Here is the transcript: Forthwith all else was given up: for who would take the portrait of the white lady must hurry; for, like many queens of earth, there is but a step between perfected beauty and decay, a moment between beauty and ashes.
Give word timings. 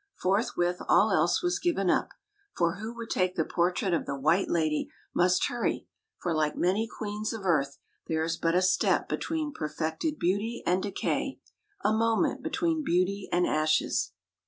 Forthwith 0.15 0.81
all 0.89 1.11
else 1.11 1.43
was 1.43 1.59
given 1.59 1.87
up: 1.87 2.09
for 2.57 2.77
who 2.77 2.91
would 2.95 3.11
take 3.11 3.35
the 3.35 3.45
portrait 3.45 3.93
of 3.93 4.07
the 4.07 4.17
white 4.17 4.49
lady 4.49 4.89
must 5.13 5.45
hurry; 5.45 5.85
for, 6.17 6.33
like 6.33 6.57
many 6.57 6.87
queens 6.87 7.33
of 7.33 7.45
earth, 7.45 7.77
there 8.07 8.23
is 8.23 8.35
but 8.35 8.55
a 8.55 8.63
step 8.63 9.07
between 9.07 9.53
perfected 9.53 10.17
beauty 10.17 10.63
and 10.65 10.81
decay, 10.81 11.39
a 11.83 11.93
moment 11.93 12.41
between 12.41 12.83
beauty 12.83 13.29
and 13.31 13.45
ashes. 13.45 14.13